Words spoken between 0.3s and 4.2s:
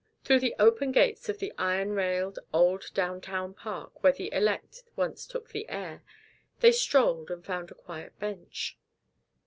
the open gates of the iron railed, old, downtown park, where